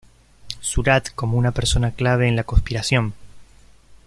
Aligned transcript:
Surratt 0.61 1.13
como 1.13 1.37
una 1.37 1.51
persona 1.51 1.91
clave 1.91 2.27
en 2.27 2.35
la 2.35 2.43
conspiración. 2.43 3.13